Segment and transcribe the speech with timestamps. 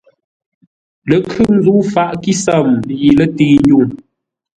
[1.09, 2.67] Ləkhʉŋ zə̂u faʼ kísəm
[2.99, 3.85] yi lətəi-ndwuŋ.